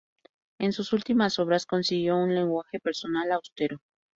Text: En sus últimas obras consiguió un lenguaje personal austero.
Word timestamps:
En 0.57 0.73
sus 0.73 0.93
últimas 0.93 1.37
obras 1.37 1.67
consiguió 1.67 2.17
un 2.17 2.33
lenguaje 2.33 2.79
personal 2.79 3.31
austero. 3.33 3.77